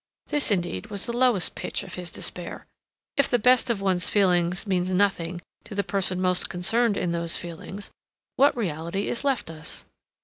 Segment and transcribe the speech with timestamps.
[0.29, 2.65] This, indeed, was the lowest pitch of his despair.
[3.17, 7.37] If the best of one's feelings means nothing to the person most concerned in those
[7.37, 7.91] feelings,
[8.35, 9.85] what reality is left us?